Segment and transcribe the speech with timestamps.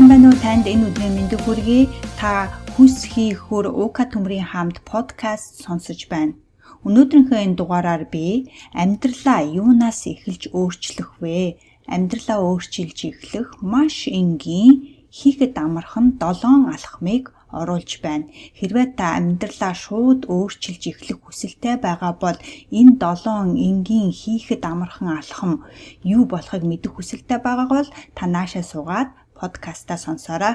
[0.00, 1.84] Сайн байна уу танд энэ өдрийн мэндийг хүргэе.
[2.16, 6.40] Та хүс хийхүр уука төмрийн хамт подкаст сонсож байна.
[6.88, 11.60] Өнөөдрийнхөө энэ дугаараар би амьдралаа юунаас эхэлж өөрчлөх вэ?
[11.84, 18.32] Амьдралаа өөрчилж эхлэх маш энгийн хийхэд амархан 7 алхмыг оруулж байна.
[18.56, 22.38] Хэрвээ та амьдралаа шууд өөрчилж эхлэх хүсэлтэй байгаа бол
[22.72, 25.52] энэ 7 энгийн хийхэд амархан алхам
[26.00, 30.54] юу болохыг мэдэх хүсэлтэй байгаа бол та наашаа суугаад подкастаа сонсоорой.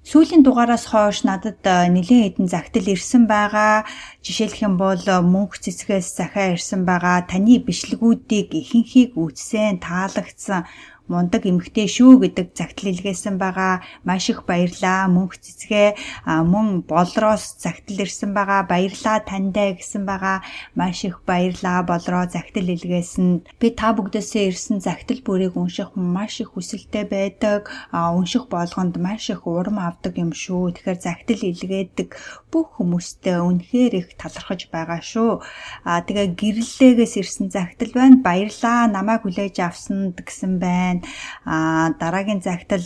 [0.00, 3.84] Сүүлийн дугаараас хойш надад нэлээд хэдэн загтал ирсэн байгаа.
[4.24, 7.28] Жишээлх юм бол мөнх цэцгээс захаа ирсэн байгаа.
[7.28, 10.64] Таны бичлэгүүдийг ихэнхийг үзсэн, таалагдсан
[11.10, 13.82] мундаг эмгтэй шүү гэдэг загтал илгээсэн байгаа.
[14.06, 15.10] Маш их баярлаа.
[15.10, 15.98] Мөнх цэцгээ
[16.46, 18.62] мөн болроос загтал ирсэн байгаа.
[18.70, 20.46] Баярлаа таньдаа гэсэн байгаа.
[20.78, 21.82] Маш их баярлаа.
[21.82, 23.42] Болроо загтал илгээсэн.
[23.58, 27.66] Би та бүгдээсээ ирсэн загтал бүрийг унших маш их хүсэлтэй байдаг.
[27.90, 30.78] Унших болгонд маш их урам авдаг юм шүү.
[30.78, 32.14] Тэгэхээр загтал илгээдэг
[32.54, 35.42] бүх хүмүүстээ үнэхээр их талархаж байгаа шүү.
[35.82, 38.22] Аа тэгээ гэрлэлээс ирсэн загтал байна.
[38.22, 38.86] Баярлаа.
[38.86, 41.08] Намайг хүлээж авсанд гэсэн байна байна.
[41.44, 42.84] А дараагийн загтал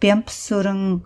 [0.00, 1.04] Бямпсүрэн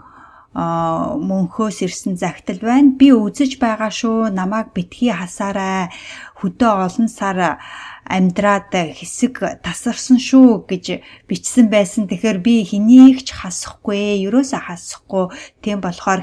[0.57, 2.97] мөнхөөс ирсэн загтал байна.
[2.97, 4.33] Би үзэж байгаа шүү.
[4.33, 5.93] Намайг битгий хасаарай.
[6.41, 7.61] Хөдөө олон сар
[8.07, 12.07] амьдраад хэсэг тасарсан шүү гэж бичсэн байсан.
[12.07, 15.25] Тэгэхээр би хэнийг ч хасахгүй, ерөөсөө хасахгүй.
[15.61, 16.21] Тийм болохоор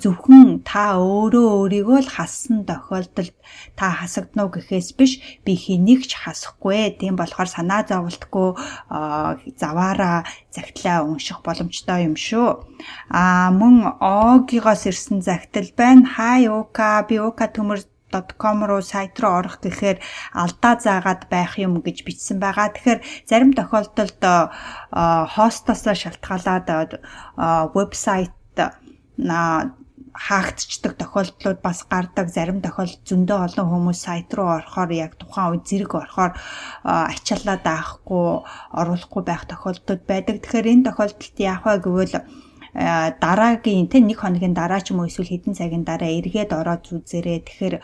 [0.00, 3.36] зөвхөн та өөрөө өөрийгөө л хассан тохиолдолд
[3.76, 6.96] та хасагднуу гэхээс биш би хэнийг ч хасахгүй.
[6.96, 8.56] Тийм болохоор санаа зовлтгүй
[9.60, 12.64] заваараа загтлаа унших боломжтой юм шүү.
[13.12, 16.08] Аа мөн Огигоос ирсэн загтал байна.
[16.08, 19.98] Хай Ука би Ука төмөр .com руу сайт руу орох гэхээр
[20.32, 22.72] алдаа заагаад байх юм гэж бичсэн байгаа.
[22.72, 24.20] Тэгэхээр зарим тохиолдолд
[25.34, 27.00] хостосоо шалтгаалаад
[27.74, 28.32] вебсайт
[30.18, 32.26] хаагдчихдаг тохиолдлууд бас гардаг.
[32.34, 36.32] Зарим тохиолдолд зөндөө олон хүмүүс сайт руу орохоор яг тухайн үед зэрэг орохоор
[36.82, 38.26] ачаалаад авахгүй,
[38.74, 40.42] оруулахгүй байх тохиолдлууд байдаг.
[40.42, 45.08] Тэгэхээр энэ тохиолдолд яах вэ гэвэл Э, дараагийн тэ нэг хоногийн дараа ч юм уу
[45.08, 47.40] эсвэл хэдэн цагийн дараа эргээд ороод үзээрэй.
[47.46, 47.82] Тэгэхээр э,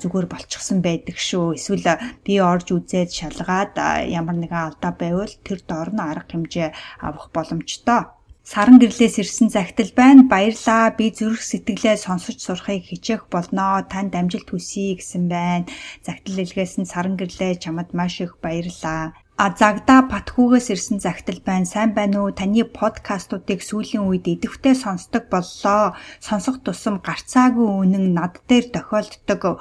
[0.00, 1.58] зүгээр болчихсон байдаг шүү.
[1.58, 6.68] Эсвэл би орж үзээд шалгаад э, ямар нэгэн алдаа байвал тэр доорно арга хэмжээ
[7.02, 8.14] авах боломжтой.
[8.44, 10.28] Саран гэрлээс ирсэн загтал байна.
[10.28, 10.92] Баярлаа.
[10.92, 13.80] Би зүрх сэтгэлээ сонсож сурахыг хичээх болноо.
[13.88, 15.64] Танд амжилт хүсье гэсэн байна.
[16.04, 19.16] Загтал илгээс нь саран гэрлээ чамд маш их баярлаа.
[19.36, 21.66] А загдаа Батхуугаас ирсэн загтал байна.
[21.66, 22.30] Сайн байна уу?
[22.30, 25.98] Таны подкастуудыг сүүлийн үед идэвхтэй сонсдог боллоо.
[26.22, 29.58] Сонсох тусам гарцаагүй үнэн над дээр тохиолддог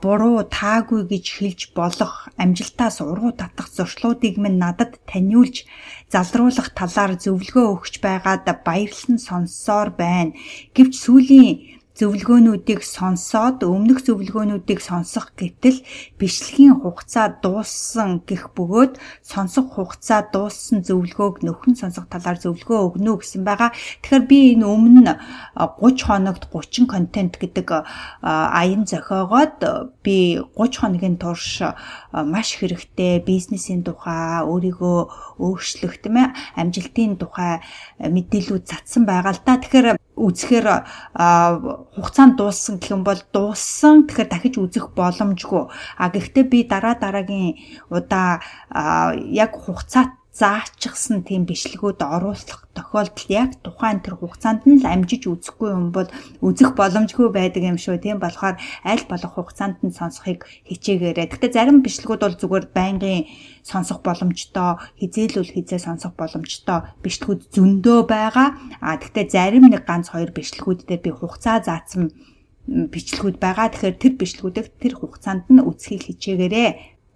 [0.00, 5.68] буруу таагүй гэж хэлж болох амжилтаас уруу татах зуршлуудыг минь надад таниулж
[6.08, 10.32] залруулах талаар зөвлөгөө өгч байгаад баярлан сонссоор байна.
[10.72, 15.84] Гэвч сүүлийн зөвлөгөөнүүдийг сонсоод өмнөх зөвлөгөөнүүдийг сонсох гэтэл
[16.16, 23.44] бичлэгийн хугацаа дууссан гэх бөгөөд сонсох хугацаа дууссан зөвлөгөөг нөхөн сонсох талаар зөвлөгөө өгнө гэсэн
[23.44, 23.76] байгаа.
[24.00, 25.12] Тэгэхээр би энэ өмнө
[25.56, 27.68] 30 хоногт 30 контент гэдэг
[28.24, 29.60] аян зохиогоод
[30.00, 31.60] би 30 хоногийн турш
[32.12, 34.98] маш хэрэгтэй бизнесийн тухай өөрийгөө
[35.44, 37.60] өөрчлөх тийм ээ амжилтын тухай
[38.00, 39.60] мэдээлүүд цацсан байгаа л да.
[39.60, 40.66] Тэгэхээр үзэхээр
[41.94, 45.64] хугацаанд дууссан гэх юм бол дууссан тэгэхээр дахиж үзэх боломжгүй.
[46.00, 47.60] А гэхдээ би дараа дараагийн
[47.92, 48.40] удаа
[49.28, 55.76] яг хугацаат заачихсан тийм бичлэгүүд оруулах тохиолдол яг тухайн тэр хугацаанд нь л амжиж үзэхгүй
[55.76, 56.08] юм бол
[56.40, 58.00] үзэх боломжгүй байдаг юм шүү.
[58.00, 61.28] Тийм болохоор аль болох хугацаанд нь сонсохыг хичээгээрэй.
[61.28, 63.28] Гэхдээ зарим бичлэгүүд бол зүгээр байнгын
[63.60, 68.48] сонсох боломжтой, хизээлүүл хизээ сонсох боломжтой бичлэгүүд зөндөө байгаа.
[68.80, 72.08] А гэхдээ зарим нэг ганц хоёр бичлэгүүд дээр би хугацаа заасан
[72.64, 73.68] бичлэгүүд байгаа.
[73.68, 76.70] Тэгэхээр тэр бичлэгүүдийг тэр хугацаанд нь үзхийг хичээгээрэй.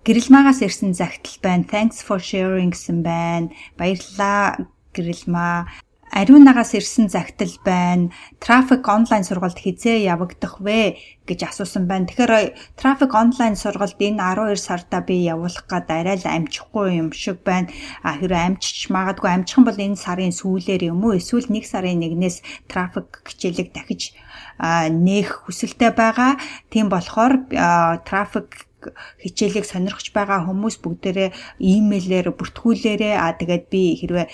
[0.07, 1.67] Гэрэлмаагаас ирсэн загтал байна.
[1.67, 3.51] Thanks for sharing гэсэн байна.
[3.75, 5.67] Баярлалаа Гэрэлмаа.
[6.15, 8.15] Ариунагаас ирсэн загтал байна.
[8.39, 10.95] Трафик онлайн сургалт хизээ явагдах вэ
[11.27, 12.07] гэж асуусан байна.
[12.07, 17.43] Тэгэхээр трафик онлайн сургалт энэ 12 сарда би явуулах гад арай л амжихгүй юм шиг
[17.43, 17.75] байна.
[18.07, 21.19] А хэрэг амжиж магадгүй амжих бол энэ сарын сүүлээр юм уу?
[21.19, 24.15] Эсвэл 1 сарын 1-ээс трафик хичээлэг дахиж
[24.63, 26.39] нээх хүсэлтэй байгаа.
[26.71, 27.51] Тийм болохоор
[28.07, 28.71] трафик
[29.23, 34.27] хичээлийг сонирхож байгаа хүмүүс бүгдээрээ имэйлээр бүртгүүлээрээ а тэгээд би хэрвээ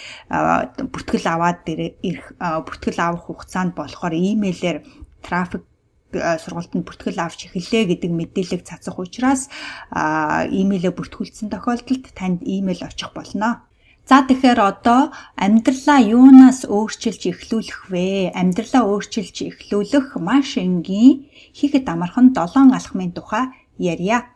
[0.93, 4.79] бүртгэл аваад ирэх бүртгэл авах хугацаанд болохоор имэйлээр
[5.23, 5.65] трафик
[6.13, 9.49] сургалтанд бүртгэл авч эхэллээ гэдэг мэдээлэл цацах учраас
[9.93, 13.65] имэйлээ бүртгүүлсэн тохиолдолд танд имэйл очих болно.
[14.03, 18.35] За тэгэхээр одоо амьдралаа юунаас өөрчилж эхлүүлэх вэ?
[18.35, 24.27] Амьдралаа өөрчилж эхлүүлэх маш энгийн хийхэд амархан 7 алхмын тухай ярья.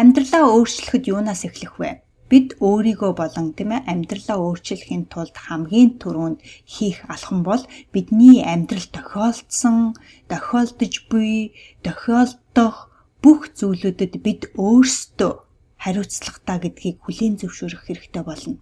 [0.00, 1.90] Амьдралаа өөрчлөхөд юунаас эхлэх вэ?
[2.30, 6.38] Бид өөрийгөө болон тийм ээ амьдралаа өөрчлөхийн тулд хамгийн түрүүнд
[6.74, 7.62] хийх алхам бол
[7.94, 9.78] бидний амьдрал тохиолдсон,
[10.30, 11.54] тохиолдож буй,
[11.86, 12.76] тохиолдох
[13.22, 15.32] бүх зүйлүүдэд бид өөрсдөө
[15.82, 18.58] хариуцлагатай гэдгийг хүлээн зөвшөөрөх хэрэгтэй болно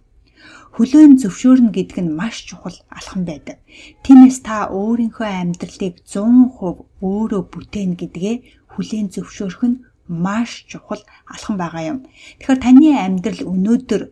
[0.75, 3.57] Хүлээн зөвшөөрнө гэдэг нь маш чухал алхам байдаг.
[4.03, 8.35] Тиймээс та өөрийнхөө амьдралыг 100% өөрөө бүтээнэ гэдгээ
[8.73, 9.77] хүлээн зөвшөөрөх нь
[10.25, 11.01] маш чухал
[11.33, 11.99] алхам байгаа юм.
[12.39, 14.03] Тэгэхээр таны амьдрал өнөөдөр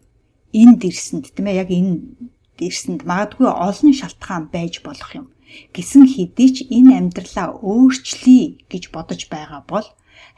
[0.61, 1.93] энд ирсэнд тийм ээ яг энэ
[2.67, 5.27] ирсэнд магадгүй олон шалтгаан байж болох юм.
[5.75, 9.87] Гэсэн хэдий ч энэ амьдралаа өөрчлөе гэж бодож байгаа бол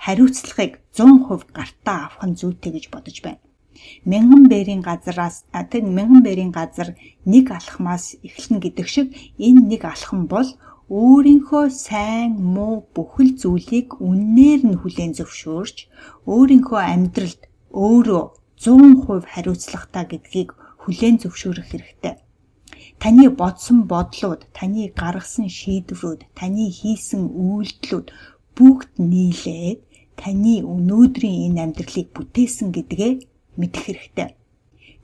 [0.03, 3.43] хариуцлагыг 100% гартаа авах нь зүйтэй гэж бодож байна
[4.05, 5.35] мянган бэрийн газараас
[5.71, 6.89] тэр мянган бэрийн газар
[7.25, 9.07] нэг алхмаас эхэлнэ гэдэг шиг
[9.47, 10.47] энэ нэг алхам бол
[10.91, 15.77] өөрийнхөө сайн муу бүхэл зүйлийг үннээр нь хүлээн зөвшөөрч
[16.27, 17.41] өөрийнхөө амьдралд
[17.71, 18.23] өөрөө
[18.59, 20.49] 100% хариуцлагатай гэдгийг
[20.83, 22.15] хүлээн зөвшөөрөх хэрэгтэй.
[22.99, 28.07] Таны бодсон бодлууд, таны гаргасан шийдвэрүүд, таны хийсэн үйлдэлүүд
[28.55, 29.79] бүгд нийлээд
[30.19, 33.13] таны өнөөдрийн энэ амьдралыг бүтээсэн гэдгээ
[33.59, 34.29] мэдэх хэрэгтэй.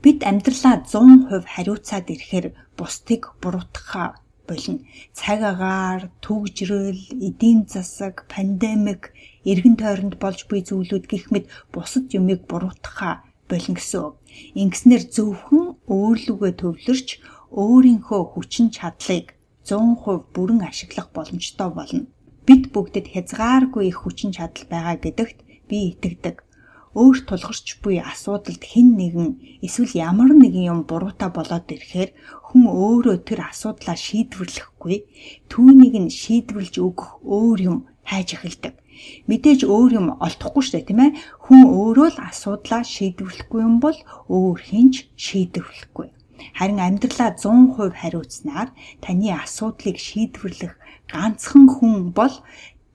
[0.03, 2.47] Бид амьдралаа 100% хариуцаад ирэхээр
[2.77, 4.09] бусдыг буруутгахаа
[4.49, 4.81] болно.
[5.13, 9.13] Цаг агаар, түгжрэл, эдийн засаг, пандемик,
[9.45, 14.17] эргэн тойронд болж буй зүйлүүд гэх мэт бусад юмыг буруутгахаа болно гэсэн.
[14.61, 17.09] Ингэснээр зөвхөн өөрлөгөө төвлөрч
[17.53, 22.03] өөрийнхөө хүчин чадлыг 100% бүрэн ашиглах боломжтой болно.
[22.45, 25.37] Бид бүгдэд хязгааргүй их хүчин чадал байгаа гэдэгт
[25.69, 26.35] би итгэдэг
[26.97, 32.09] өөрт тулгарч буй асуудалд хэн нэгэн эсвэл ямар нэгэн юм буруутай болоод ирэхээр
[32.50, 34.97] хүн өөрөө тэр асуудлаа шийдвэрлэхгүй
[35.53, 37.77] түүнийг нь шийдвэрлж өгөх өөр юм
[38.09, 38.74] хайж эхэлдэг.
[39.30, 41.12] Мэдээж өөр юм олдохгүй шүү дээ тийм ээ.
[41.45, 43.97] Хүн өөрөө л асуудлаа шийдвэрлэхгүй юм бол
[44.33, 46.09] өөр хинч шийдвэрлэхгүй.
[46.57, 50.74] Харин амьдралаа 100% хариуцнаар таны асуудлыг шийдвэрлэх
[51.06, 52.33] ганцхан хүн бол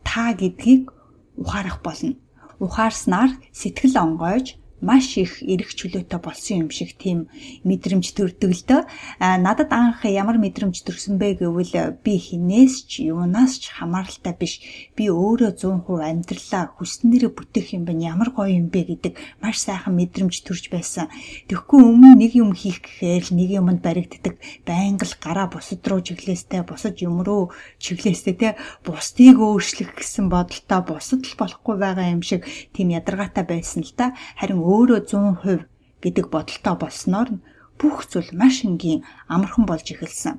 [0.02, 0.90] та гэдгийг
[1.38, 2.18] ухаарах болно
[2.58, 4.46] ухаарснаар сэтгэл онгойж
[4.84, 7.32] маш их эрэх чөлөөтэй болсон юм шиг тийм
[7.64, 8.82] мэдрэмж төрдөг л дөө.
[9.18, 14.60] А надад анх ямар мэдрэмж төрсөн бэ гэвэл би хинээс ч юунаас ч хамааралтай биш.
[14.92, 18.12] Би өөрөө 100% амьдралаа хүснээрээ бүтээх юм байна.
[18.12, 21.08] Ямар гоё юм бэ гэдэг маш сайхан мэдрэмж төрж байсан.
[21.48, 24.36] Тэгэхгүй өмнө нэг юм хийх гэхээр нэг юмд баригддаг.
[24.68, 28.48] Байнга л гараа бусад руу чиглээстэй, бусад юм руу чиглээстэй те
[28.84, 32.44] бусдыг өөрчлөх гэсэн бодолтой бусад л болохгүй байгаа юм шиг
[32.74, 34.12] тийм ядаргаатай байсан л да.
[34.36, 35.70] Харин өөрөө 100%
[36.02, 37.28] гэдэг бодолтой болсноор
[37.78, 39.00] бүх зүйл маш энгийн
[39.34, 40.36] амархан болж эхэлсэн.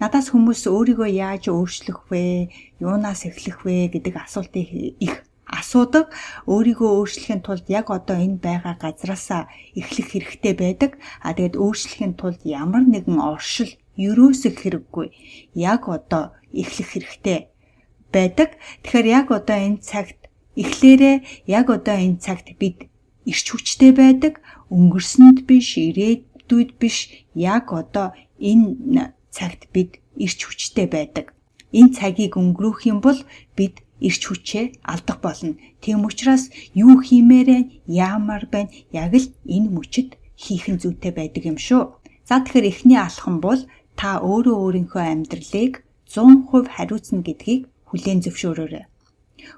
[0.00, 2.50] Надаас хүмүүс өөрийгөө яаж өөрчлөх вэ?
[2.78, 4.68] Юунаас эхлэх вэ гэдэг асуултыг
[5.06, 5.14] их
[5.58, 6.06] асуудаг.
[6.46, 10.90] Өөрийгөө өөрчлөхийн тулд яг одоо энэ байгаа газраасаа эхлэх хэрэгтэй байдаг.
[11.22, 15.06] А тэгээд өөрчлөхийн тулд ямар нэгэн оршил ерөөсөх хэрэггүй.
[15.54, 17.38] Яг одоо эхлэх хэрэгтэй
[18.14, 18.50] байдаг.
[18.82, 20.20] Тэгэхээр яг одоо энэ цагт
[20.54, 21.16] эхлээрээ
[21.50, 22.93] яг одоо энэ цагт бид
[23.30, 24.40] ирч хүчтэй байдаг,
[24.70, 26.96] өнгөрсөнд биш, ирээдүйд биш,
[27.34, 31.34] яг одоо энэ цагт бид ирч хүчтэй байдаг.
[31.74, 33.18] Энэ цагийг өнгөрөх юм бол
[33.58, 35.58] бид ирч хүчээ алдах болно.
[35.82, 41.82] Тийм учраас юу хиймээрээ яамаар байна яг л энэ мөчөд хийхэн зүйтэй байдаг юм шүү.
[42.28, 43.60] За тэгэхээр эхний алхам бол
[43.98, 48.84] та өөрөө өөрийнхөө амьдралыг 100% хариуцна гэдгийг хүлээн зөвшөөрөөрэй.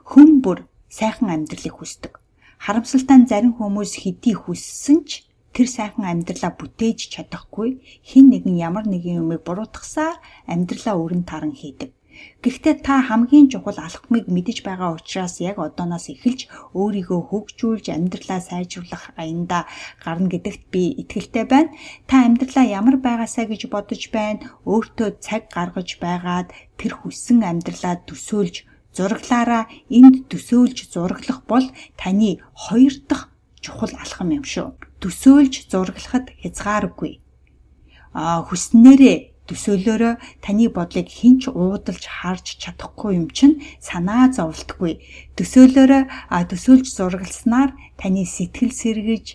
[0.09, 0.59] Хүн бүр
[0.89, 2.13] сайхан амьдралыг хүсдэг.
[2.65, 5.11] Харамсалтай нь зарим хүмүүс хэдий хүссэн ч
[5.55, 7.71] тэр сайхан амьдралаа бүтээж чадахгүй
[8.09, 10.17] хин нэгэн ямар нэгэн юмыг буруутгасаар
[10.53, 11.91] амьдралаа өрн таран хийдэг.
[12.43, 16.41] Гэхдээ та хамгийн чухал алхмыг мэдэж байгаа учраас яг одооноос эхэлж
[16.81, 19.59] өөрийгөө хөгжүүлж амьдралаа сайжруулах аянда
[20.05, 21.75] гарна гэдэгт би итгэлтэй байна.
[22.09, 24.45] Та амьдралаа ямар байгаасаа гэж бодож байна.
[24.73, 26.49] Өөртөө цаг гаргаж байгаад
[26.81, 28.57] тэр хүссэн амьдралаа төсөөлж
[28.97, 29.65] зураглаараа
[29.99, 31.67] энд төсөөлж зураглах бол
[32.01, 33.29] таны хоёр дахь
[33.61, 34.69] чухал алхам юм шүү.
[35.03, 37.13] Төсөөлж зураглахад хязгааргүй.
[38.17, 44.93] А хүснээрээ төсөөлөөрөө таны бодлыг хинч уудалж харж чадахгүй юм чинь санаа зовлтгүй.
[45.37, 46.03] Төсөөлөөрөө
[46.51, 49.27] төсөөлж зургалснаар таны сэтгэл сэргэж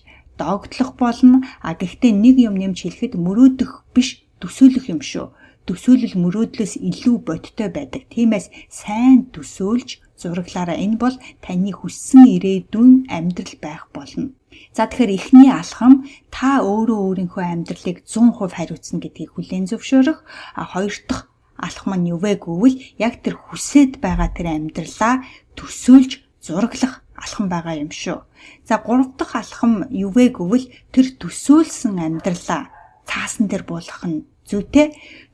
[0.41, 1.45] догтлох болно.
[1.61, 5.27] А гэхдээ нэг юм нэмж хэлэхэд мөрөөдөх биш төсөөлөх юм шүү
[5.71, 8.03] төсөөлөл мөрөөдлөөс илүү бодтой байдаг.
[8.11, 10.75] Тиймээс сайн төсөөлж зураглаараа.
[10.75, 14.35] Энэ бол таны хүссэн ирээдүйн амьдрал байх болно.
[14.75, 20.19] За тэгэхээр эхний алхам та өөрөө өөрийнхөө амьдралыг 100% хариуцна гэдгийг хүлээн зөвшөөрөх.
[20.59, 25.23] А хоёр дахь алхам нь юу вэ гэвэл яг тэр хүсээд байгаа тэр амьдралаа
[25.55, 26.11] төсөөлж
[26.43, 28.27] зураглах алхам байгаа юм шүү.
[28.67, 32.67] За гурав дахь алхам юу вэ гэвэл тэр төсөөлсөн амьдралаа
[33.07, 34.87] цаасан дээр буулгах нь зүйтэй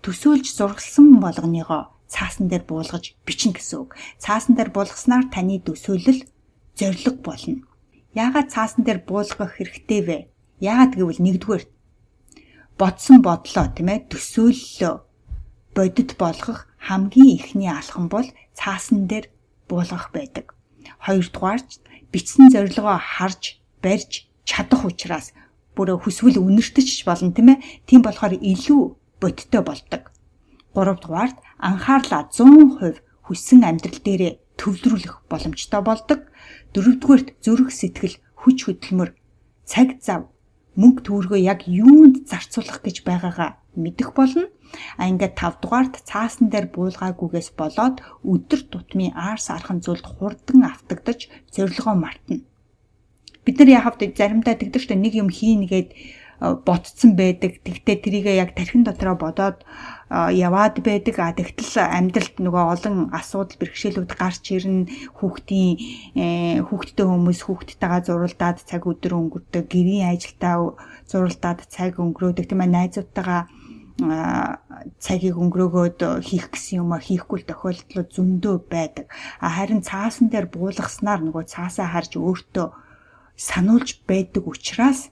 [0.05, 3.99] төсөөлж зургалсан болгоныгоо цаасан дээр буулгаж бичнэ гэсэн үг.
[4.23, 6.23] Цаасан дээр буулгаснаар таны төсөөлөл
[6.79, 7.67] зориг болно.
[8.15, 10.17] Яагаад цаасан дээр буулгах хэрэгтэй вэ?
[10.63, 11.63] Яагаад гэвэл нэгдүгээр
[12.79, 14.95] бодсон бодлоо тийм ээ төсөөллөө
[15.75, 19.27] бодит болгох хамгийн ихний алхам бол цаасан дээр
[19.67, 20.55] буулгах байдаг.
[21.03, 25.35] Хоёрдугаарч бичсэн зорилгоо харж барьж чадах учраас
[25.75, 27.63] бүрөө хүсвэл үнэртэж болно тийм ээ.
[27.85, 28.81] Тийм болохоор илүү
[29.21, 30.03] бодиттой болдог.
[30.73, 36.19] Гуравдугаарт анхаарлаа 100% хүссэн амьдрал дээрээ төвлөрүүлэх боломжтой болдог.
[36.73, 39.09] Дөрөвдүгээрт зүрх сэтгэл хүч хөдөлмөр
[39.65, 40.29] цаг зав
[40.77, 44.45] мөнгө төгрөгөө яг юунд зарцуулах гэж байгаагаа мэдэх болно.
[44.99, 51.31] А ингээд 5 дугаарт цаасан дээр буулгаагүйгээс болоод өдөр тутмын аарс архан зүйлд хурдан автагдаж
[51.49, 52.45] зорилгоо мартна.
[53.45, 55.89] Бид нар яхавд заримдаа тэгдэг шүү дээ нэг юм хийнгээд
[56.39, 57.61] ботцсон байдаг.
[57.65, 59.65] Тэгтээ тэрийгээ яг тархин дотроо бодоод
[60.09, 61.15] яваад байдаг.
[61.17, 64.89] А тэгтэл амьдралд нөгөө олон асуудал бэрхшээлүүд гарч ирнэ.
[65.17, 65.71] Хүүхдийн
[66.13, 69.65] э, хүүхдтэй хүмүүс хүүхдтэйгээ зуралдаад цаг өдөр өнгөрдөг.
[69.65, 70.77] Гэрийн ажилдаа
[71.09, 72.45] зуралдаад цаг өнгөрөөдөг.
[72.45, 73.41] Тийм ээ найзуудтайгаа
[73.97, 79.09] цагийг өнгөрөөгөөд хийх гэсэн юм а хийхгүй тохиолдлууд зөндөө байдаг.
[79.41, 82.67] А харин цаасан дээр буулгаснаар нөгөө цаасаа харж өөртөө
[83.33, 85.09] сануулж байдаг учраас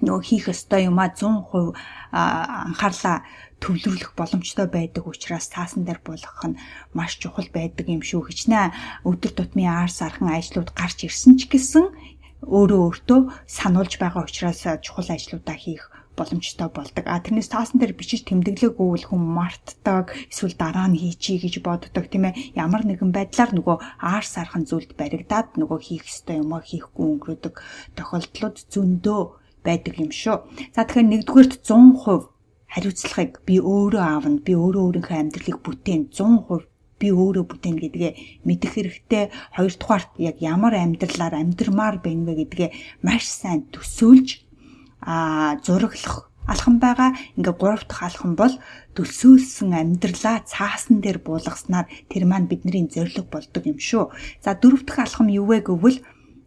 [0.00, 1.76] нөгөө хийх ёстой юмаа 100%
[2.12, 3.22] анхаарлаа
[3.62, 6.58] төвлөрүүлэх боломжтой байдаг учраас цаасан дээр буулгах нь
[6.96, 8.26] маш чухал байдаг юм шүү.
[8.26, 8.74] Хичнээн
[9.06, 11.86] өдөр тутмын аарс архан ажлууд гарч ирсэн ч гэсэн
[12.42, 15.86] өөрөө өөртөө сануулж байгаа учраас чухал ажлуудаа хийх
[16.18, 17.04] боломжтой болдог.
[17.06, 22.04] А тэрнээс таасан дээр бичиж тэмдэглээг өгвөл хүн мартдаг, эсвэл дараа нь хийчий гэж боддог
[22.10, 22.52] тийм ээ.
[22.58, 27.54] Ямар нэгэн байдлаар нөгөө аар сархан зүйлд баригдаад нөгөө хийх ёстой юм а хийхгүй өнгөрөдөг
[27.96, 29.22] тохиолдлууд зөндөө
[29.66, 30.36] байдаг юм шүү.
[30.74, 32.32] За тэгэхээр нэгдүгээрт 100%
[32.72, 34.40] хариуцлагыг би өөрөө аавна.
[34.42, 38.12] Би өөрөө өөрийнхөө амьдралыг бүтээн 100% би өөрөө бүтээн гэдгээ
[38.46, 39.24] мэдэх хэрэгтэй.
[39.58, 42.70] Хоёрдугаарт яг ямар амьдралаар амьдрмаар байна вэ гэдгээ
[43.02, 44.46] маш сайн төсөөлж
[45.02, 47.10] а зураглах алхам байгаа.
[47.36, 48.54] Ингээ гурав дахь алхам бол
[48.94, 54.10] төсөөлсөн амьдралаа цаасан дээр буулгаснаар тэр маань бидний зориг болдог юм шүү.
[54.42, 56.02] За дөрөв дэх алхам юу вэ гэвэл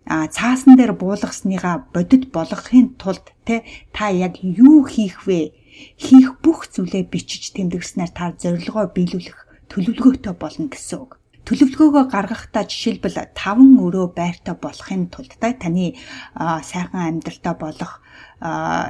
[0.05, 5.51] а цаасан дээр буулгасныгаа бодит болгохын тулд те та яг юу хийх вэ?
[5.97, 11.11] Хийх бүх зүйлээ бичиж тэмдэглэснээр та зорилгоо биелүүлэх төлөвлөгөөтэй болно гэсэн үг.
[11.45, 15.93] Төлөвлөгөөгөө гаргахдаа жишээлбэл таван өрөө байртай болохын тулд та таны
[16.37, 18.01] сайхан амьдралтай болох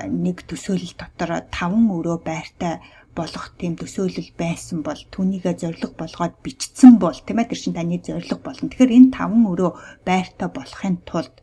[0.07, 2.79] нэг төсөөлөл дотор таван өрөө байртай
[3.17, 7.97] болох тийм төсөөлөл байсан бол түүнийгээ зориг болгоод бичсэн бол тийм ээ тэр чин таны
[8.03, 8.67] зориг болно.
[8.69, 9.71] Тэгэхээр энэ таван өрөө
[10.07, 11.35] байртай болохын тулд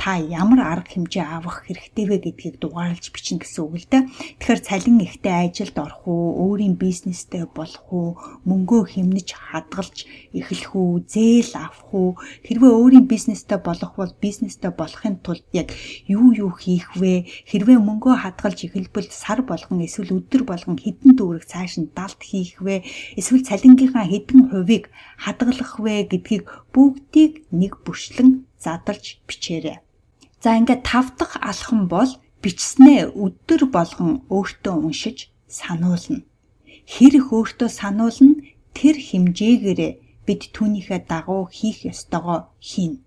[0.00, 4.08] та ямар арга хэмжээ авах хэрэгтэй вэ гэдгийг дугаарлаж бичнэ гэсэн үг л дээ.
[4.40, 8.16] Тэгэхээр цалин ихтэй ажилд орох уу, өөрийн бизнестэй болох уу,
[8.48, 12.10] мөнгөө хэмнэж хадгалж эхлэх үү, зээл авах уу,
[12.48, 15.68] хэрвээ өөрийн бизнестэй болох бол бизнестэй болохын тулд яг
[16.08, 17.28] юу юу хийх вэ?
[17.52, 22.56] Хэрвээ мөнгөө хадгалж эхэлбэл сар болгон эсвэл өдөр болгон хэдэн төгрөг цааш нь далд хийх
[22.64, 22.88] вэ?
[23.20, 24.88] Эсвэл цалингийнхаа хэдэн хувийг
[25.20, 29.89] хадгалах вэ гэдгийг бүгдийг нэг бүрчлэн задарч бичээрэй.
[30.42, 32.10] За ингээд тав дахь алхам бол
[32.42, 35.18] бичснээ өдөр болгон өөртөө уншиж
[35.58, 36.24] сануулна.
[36.92, 38.40] Хэрэг өөртөө сануулна
[38.72, 39.92] тэр хэмжээгээрээ
[40.26, 43.04] бид түүнийхээ дагуу хийх ёстойгоо хийнэ.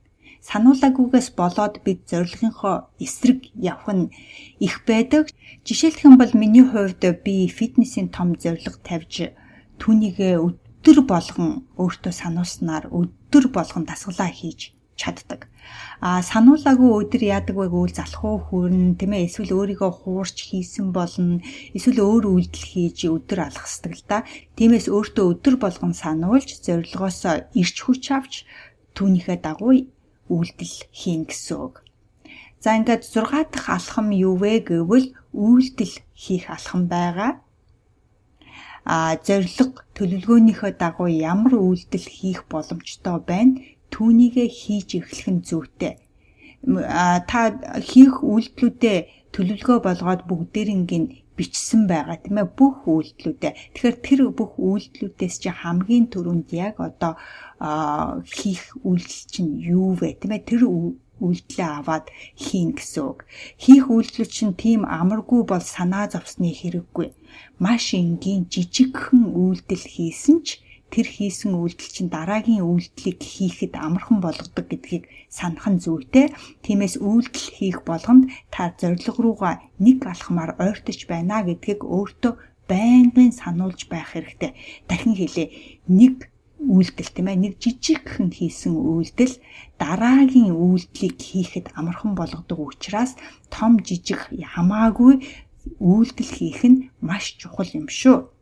[0.50, 2.76] Сануулаагүйгээс болоод бид зорилгынхоо
[3.06, 4.14] эсрэг явах нь
[4.60, 5.34] их байдаг.
[5.66, 9.34] Жишээлх юм бол миний хувьд би фитнесийн том зорилго тавьж
[9.82, 11.50] түүнийгээ өдөр болгон
[11.82, 15.48] өөртөө сануулснаар өдөр болгон дасгалаа хийж чаддаг.
[16.04, 21.40] А сануулаагүй өдөр яадаг вэ гэвэл залхуу хүрн тийм ээ эсвэл өөрийгөө хуурч хийсэн болно.
[21.72, 24.28] Эсвэл өөр үйлдэл хийж өдөр алхасдаг л да.
[24.60, 28.34] Тиймээс өөртөө өдөр болгон сануулж зорилгоосоо ирч хүч авч
[29.00, 29.88] түүнийхээ дагуу
[30.28, 31.88] үйлдэл хийн гэсэн үг.
[32.60, 37.40] За ингээд 6 дахь алхам юу вэ гэвэл үйлдэл хийх алхам байгаа.
[38.84, 45.94] А зориг төлөвлөгөөнийхөө дагуу ямар үйлдэл хийх боломжтой байна түүнийгээ хийж эхлэх нь зүйтэй.
[47.30, 47.40] Та
[47.90, 49.00] хийх үйлдэлүүдээ
[49.34, 51.06] төлөвлөгөө болгоод бүгдээрингийн
[51.38, 53.54] бичсэн байгаа тийм ээ бүх үйлдэлүүдээ.
[53.74, 57.14] Тэгэхээр тэр бүх үйлдэлүүдээс чи хамгийн түрүүнд яг одоо
[58.38, 62.06] хийх үйлдэл чинь юу вэ тийм ээ тэр үйлдэлээ аваад
[62.38, 63.20] хийн гэсэн үг.
[63.58, 67.08] Хийх үйлдэл чинь тийм амаргүй бол санаа зовсны хэрэггүй.
[67.64, 70.62] Маш энгийн жижигхэн үйлдэл хийсэн ч
[70.94, 76.30] тэр хийсэн үйлдэл чинь дараагийн үйлдэлийг хийхэд амархан болгодог гэдгийг санах нь зүйтэй.
[76.62, 82.34] Тиймээс үйлдэл хийх болгонд та зориг руугаа нэг алхмаар ойртож байна гэдгийг өөртөө
[82.70, 84.52] байнгын сануулж байх хэрэгтэй.
[84.86, 85.48] Дахин хэлээ.
[85.90, 86.30] Нэг
[86.62, 89.36] үйлдэл тийм ээ нэг жижигхэн хийсэн үйлдэл
[89.82, 93.20] дараагийн үйлдлийг хийхэд амархан болгодог учраас
[93.52, 95.14] том жижиг хамаагүй
[95.80, 98.33] үйлдэл хийх нь маш чухал юм шүү.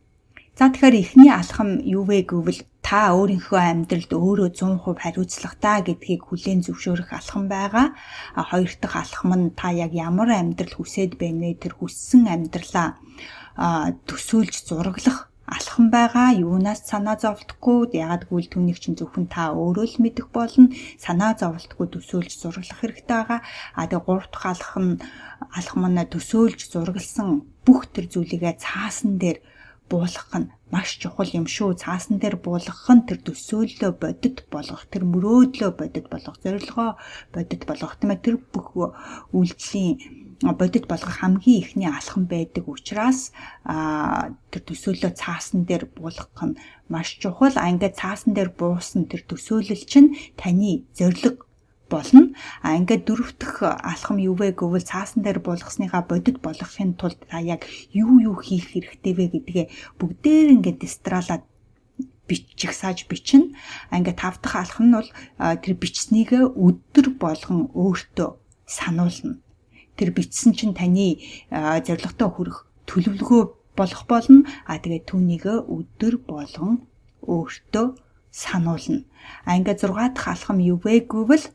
[0.59, 6.59] За тэгэхээр эхний алхам юу вэ гэвэл та өөрийнхөө амьдралд өөрөө 100% хариуцлагатай гэдгийг хүлээн
[6.67, 7.95] зөвшөөрөх алхам байгаа.
[8.35, 11.55] А хоёр дахь алхам нь та яг ямар амьдрал хүсээд байна вэ?
[11.55, 12.99] Тэр хүссэн амьдралаа
[14.03, 16.35] төсөөлж зураглах алхам байгаа.
[16.35, 17.95] Юунаас санаа зовлтгүй.
[17.95, 20.67] Ягаад гэвэл түүнийг чинь зөвхөн та өөрөө л мэдэх болно.
[20.99, 23.39] Санаа зовлтгүй төсөөлж зураглах хэрэгтэй байгаа.
[23.79, 24.99] А тэгээ гурав дахь алхам
[25.47, 29.39] алхам нь төсөөлж зургалсан бүх төр зүйлийгээ цаасан дээр
[29.91, 31.75] буулгах нь маш чухал юм шүү.
[31.83, 36.95] Цаасан дээр буулгах нь тэр төсөөллөө бодит болгох, тэр мөрөөдлөө бодит болгох, зорилгоо
[37.35, 38.71] бодит болгох ээ тэр бүх
[39.35, 39.93] үйлдэлийн
[40.59, 43.35] бодит болгох хамгийн ихний алхам байдаг учраас
[43.67, 46.57] тэр төсөөллөө цаасан дээр буулгах нь
[46.89, 47.53] маш чухал.
[47.59, 51.50] А ингээд цаасан дээр буусан тэр төсөөлөл чинь таны зорилго
[51.91, 52.31] болно.
[52.63, 57.43] А ингээд дөрөв дэх алхам юу вэ гэвэл цаасан дээр болгосныхаа бодит болгохын тулд та
[57.43, 59.65] яг юу юу хийх хэрэгтэй вэ гэдгээ
[59.99, 61.43] бүгдээр ингээд дистралаад
[62.31, 63.51] бичих сааж бичнэ.
[63.91, 68.29] А ингээд тав дахь алхам нь бол тэр бичснийг өдөр болгон өөртөө
[68.65, 69.43] сануулна.
[69.99, 71.19] Тэр бичсэн чинь таны
[71.51, 72.57] зорилготой хүрэх
[72.87, 73.41] төлөвлөгөө
[73.75, 74.47] болох болно.
[74.63, 76.87] А тэгээд түүнийг өдөр болгон
[77.27, 77.87] өөртөө
[78.31, 79.03] сануулна.
[79.45, 81.45] А ингээд 6 дахь алхам юу вэ гэвэл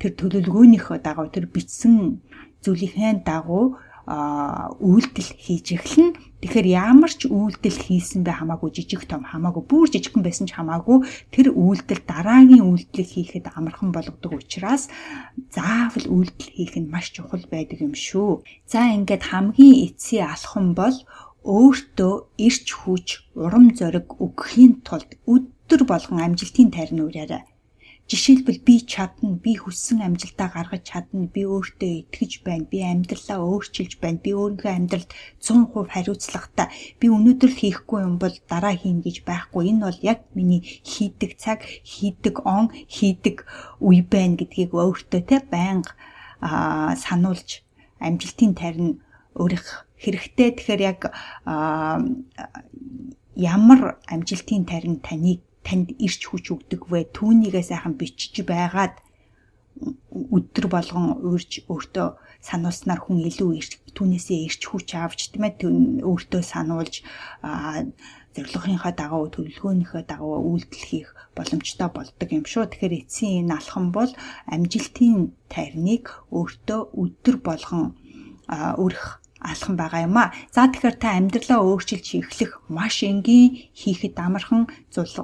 [0.00, 2.24] тэр төлөвлөгөөнийхөө дагуу тэр бичсэн
[2.64, 3.78] зүйлийнхээ дагуу
[4.10, 6.10] үйлдэл хийж эхлэн
[6.42, 11.06] тэгэхээр ямар ч үйлдэл хийсэн бэ хамаагүй жижиг том хамаагүй бүр жижигхэн байсан ч хамаагүй
[11.30, 14.90] тэр үйлдэл дараагийн үйлдэлийг хийхэд амархан болгодог учраас
[15.54, 18.42] заавал үйлдэл хийх нь маш чухал байдаг юм шүү.
[18.66, 20.96] За ингээд хамгийн эцсийн алхам бол
[21.46, 27.49] өөртөө ирч хүч урам зориг өгөхийн тулд өдөр болгон амжилтын тайрны үрээрээ
[28.10, 34.02] Жишээлбэл би чадна, би хүссэн амжилтаа гаргаж чадна, би өөртөө итгэж байна, би амьдралаа өөрчилж
[34.02, 36.74] байна, би өөрийнхөө амьдралд 100% хариуцлагатай.
[36.98, 39.70] Би өнөөдөр хийхгүй юм бол дараа хийн гэж байхгүй.
[39.70, 43.46] Энэ бол яг миний хийдэг цаг, хийдэг он, хийдэг
[43.78, 45.94] үе байна гэдгийг өөртөө те байнга
[46.98, 47.62] сануулж
[48.02, 49.06] амжилтын тарин
[49.38, 50.58] өөрөх хэрэгтэй.
[50.58, 51.00] Тэгэхээр яг
[53.38, 57.10] ямар амжилтын тарин таныг танд ирч хүч өгдөг вэ?
[57.16, 58.94] Түүнийгээ сайхан бичиж байгаад
[60.36, 62.08] өдөр болгон уурж өөртөө
[62.48, 65.54] сануулснаар хүн илүү ирч түүнээсээ ирч хүч авч тийм ээ
[66.10, 66.94] өөртөө сануулж
[68.34, 72.64] зорилгынхаа дагуу төлөвлөгөөнийхөө дагуу үйлдэл хийх боломжтой болдог юм шүү.
[72.70, 74.10] Тэгэхээр эцсийн энэ алхам бол
[74.54, 77.84] амжилтын тайрныг өөртөө өдөр болгон
[78.84, 80.32] өрх алхам байгаа юм а.
[80.52, 85.16] За тэгэхээр та амьдралаа өөрчилж эхлэх маш энгийн хийхэд амархан 6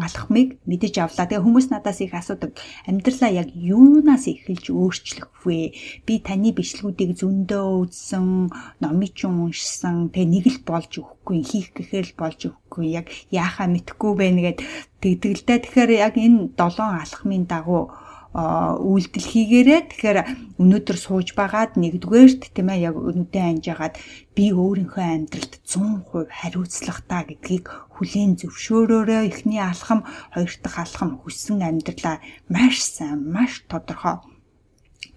[0.00, 1.28] алхмыг мэдэж авлаа.
[1.28, 2.56] Тэгээ хүмүүс надаас их асуудаг.
[2.88, 5.76] Амьдралаа яг юунаас эхэлж өөрчлөх вэ?
[6.08, 8.48] Би таны бичлэгүүдийг зөндөө үзсэн,
[8.80, 10.08] номыг ч уншсан.
[10.08, 12.86] Тэгээ нэг л болж өгөхгүй, хийх гэхээр л болж өгөхгүй.
[12.96, 14.64] Яг яахаа мэдэхгүй байна гэд
[15.04, 15.58] тэгдэлтэй.
[15.68, 17.92] Тэгэхээр яг энэ 7 алхмын дагуу
[18.30, 20.18] үйлдэл хийгээрээ тэгэхээр
[20.62, 23.98] өнөөдөр сууж байгаад нэгдүгээрт тийм ээ яг өнөдөө анжаагаад
[24.38, 27.66] би өөрийнхөө амьдралд 100% хариуцлагатай гэдгийг
[27.98, 29.26] хүлээн зөвшөөрөөрэй.
[29.34, 34.22] Эхний алхам, хоёр дахь алхам хүссэн амьдралаа маш сайн, маш тодорхой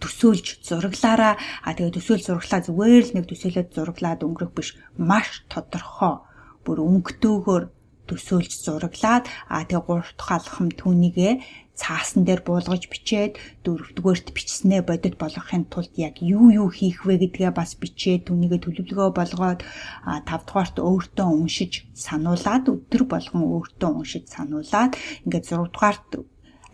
[0.02, 6.20] төсөөлж зураглаараа а тэгээ төсөөл зураглаа зүгээр л нэг төсөөлөд зураглаад өнгөрөх биш маш тодорхой
[6.66, 7.64] бүр өнгөтэйгөр
[8.10, 11.34] төсөөлж зураглаад а тэгээ гурав дахь алхам түүнийгээ
[11.74, 13.34] цаасан дээр буулгаж бичээд
[13.66, 19.10] дөрөвдүгээрт бичснээ бодит болгохын тулд яг юу юу хийх вэ гэдгээ бас бичээд түүнийгээ төлөвлөгөө
[19.18, 19.60] болгоод
[20.30, 21.74] тавдугаарт өөртөө уншиж
[22.06, 24.92] сануулад өдөр болгон өөртөө уншиж сануулад
[25.26, 26.10] ингээд зургадугаарт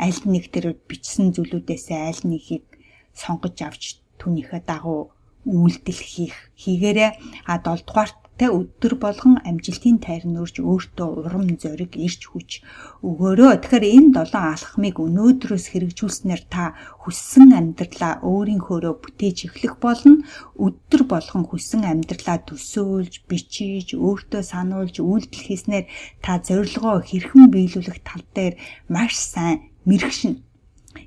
[0.05, 2.67] аль нэг тэр бичсэн зүйлүүдээс аль нэгийг
[3.15, 3.83] сонгож авч
[4.19, 5.15] түүнийхээ дагуу
[5.47, 7.11] үйлдэл хийх хийгээрээ
[7.47, 12.63] а 7 дугаарт те өдөр болгон амжилтын тайрн өрж өөртөө урам зориг ирж хүч
[13.03, 13.51] өгөөрөө.
[13.59, 16.71] Тэгэхээр энэ долоон алхмыг өнөөдрөөс хэрэгжүүлснээр та
[17.03, 20.23] хүссэн амьдралаа өөрийнхөөрөө бүтээж эхлэх болно.
[20.55, 25.85] Өдөр болгон хүссэн амьдралаа төсөөлж, бичиж, өөртөө сануулж, үйлдэл хийснээр
[26.23, 28.55] та зорилгоо хэрхэн биелүүлэх тал дээр
[28.87, 30.39] маш сайн мэрэгшин.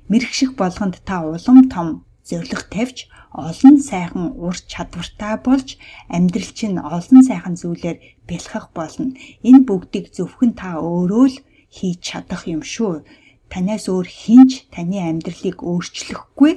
[0.05, 5.69] Мэрэгших болгонд та улам том зориг тавьж олон сайхан ур чадвартай болж
[6.15, 7.97] амьдрал чинь олон сайхан зүйлээр
[8.29, 9.17] бэлхэх болно.
[9.41, 11.37] Энэ бүгдийг зөвхөн та өөрөө л
[11.73, 13.01] хийж чадах юм шүү.
[13.49, 16.53] Танаас өөр хинч таны амьдралыг өөрчлөхгүй.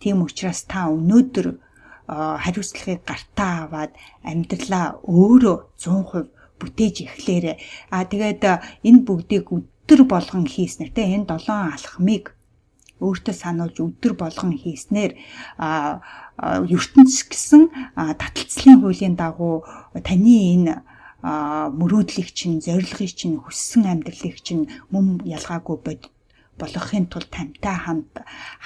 [0.00, 1.46] Тийм учраас та өнөөдөр
[2.08, 3.92] хариуцлагыг гартаа аваад
[4.24, 7.56] амьдралаа өөрөө 100% бүтээж эхлээрэй.
[7.92, 8.42] А тэгээд
[8.88, 12.32] энэ бүгдийг өдөр болгон хийснээр те энэ долоон алхмыг
[13.00, 15.12] өөртөө сануулж өдөр болгон хийснээр
[15.58, 17.62] ертөнц гэсэн
[17.94, 19.66] таталцлын хуулийн дагуу
[20.06, 20.74] таны энэ
[21.24, 26.02] мөрөөдлийг чинь зорилгыг чинь хүссэн амьдралыг чинь мөн ялгаагүй бод
[26.60, 28.14] болгохын тулд тантай хамт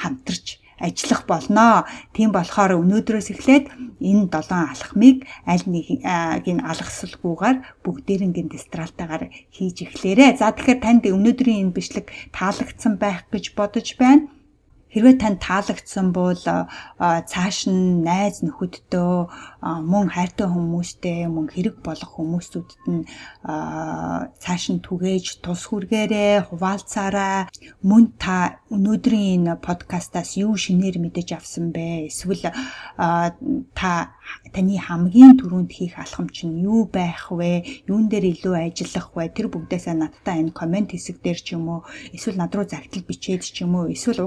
[0.01, 1.85] хамтарч ажиллах болно.
[2.14, 3.67] Тийм болохоор өнөөдрөөс эхлээд
[4.01, 10.38] энэ долоон алхмыг аль нэгийг алгасалгүйгээр бүгдээрингийн дистралтаагаар хийж эхлээрэй.
[10.38, 14.31] За тэгэхээр танд өнөөдрийн энэ бичлэг таалагдсан байх гэж бодож байна.
[14.88, 19.14] Хэрвээ танд таалагдсан бол цааш нь найз нөхөддөө
[19.85, 23.05] мөн хайртай хүмүүстэй мөн хэрэг болох хүмүүсүүдэд нь
[24.42, 27.53] цааш нь түгээж тус хүргээрээ хуваалцаарай.
[27.85, 32.09] Мөн та өнөөдрийн энэ подкастаас юу шинээр мэдэж авсан бэ?
[32.09, 32.48] Эсвэл
[33.77, 33.92] та
[34.53, 37.85] таны хамгийн түрүүнд хийх алхам чинь юу байх вэ?
[37.88, 39.33] Юун дээр илүү ажиллах вэ?
[39.37, 41.81] Тэр бүгдээсээ надтай энэ комент хэсэг дээр ч юм уу
[42.12, 44.24] эсвэл над руу загтал бичээд ч юм уу эсвэл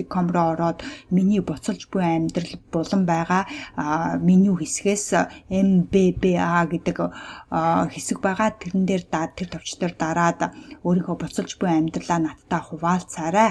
[0.00, 3.46] ukatumurcig.com руу ороод миний буцалж буй амьдрал булан байгаа
[4.20, 5.12] меню хэсгээс
[5.50, 6.96] MBBA гэдэг
[7.50, 8.50] хэсэг байгаа.
[8.56, 10.40] Тэрэн дээр тэр товч дээр дараад
[10.84, 13.50] өөрийнхөө буцалж буй амьдралаа надтай хуваалцаарай.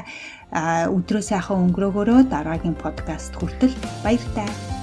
[0.90, 4.79] өдрөө сайхан өнгөрөөгөөрөө дараагийн подкаст хүртэл баяртай.